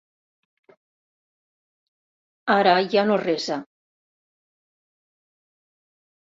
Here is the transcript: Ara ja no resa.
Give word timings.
Ara 2.55 2.73
ja 2.95 3.05
no 3.11 3.21
resa. 3.25 3.61